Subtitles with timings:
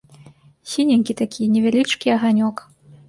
[0.71, 2.65] Сіненькі такі, невялічкі аганёк.